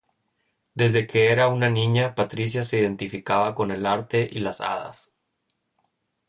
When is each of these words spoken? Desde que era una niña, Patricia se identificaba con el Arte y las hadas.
Desde 0.73 1.05
que 1.05 1.31
era 1.31 1.47
una 1.47 1.69
niña, 1.69 2.15
Patricia 2.15 2.63
se 2.63 2.79
identificaba 2.79 3.53
con 3.53 3.69
el 3.69 3.85
Arte 3.85 4.27
y 4.31 4.39
las 4.39 4.59
hadas. 4.59 5.13